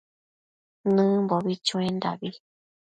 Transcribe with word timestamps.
Nëbimbo 0.93 1.35
chuendabi 1.65 2.29